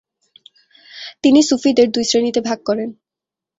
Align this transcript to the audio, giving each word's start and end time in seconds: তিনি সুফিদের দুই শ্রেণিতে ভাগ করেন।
তিনি 1.23 1.39
সুফিদের 1.43 1.87
দুই 1.91 2.05
শ্রেণিতে 2.09 2.39
ভাগ 2.47 2.59
করেন। 2.65 2.89